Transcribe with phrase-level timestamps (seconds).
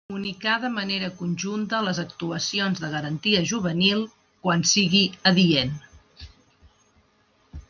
[0.11, 4.03] Comunicar de manera conjunta les actuacions de garantia juvenil,
[4.47, 5.79] quan sigui adient.